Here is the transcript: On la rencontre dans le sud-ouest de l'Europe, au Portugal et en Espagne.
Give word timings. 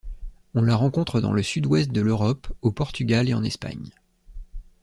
On 0.55 0.63
la 0.63 0.75
rencontre 0.75 1.21
dans 1.21 1.31
le 1.31 1.43
sud-ouest 1.43 1.91
de 1.91 2.01
l'Europe, 2.01 2.51
au 2.63 2.71
Portugal 2.71 3.29
et 3.29 3.35
en 3.35 3.43
Espagne. 3.43 3.91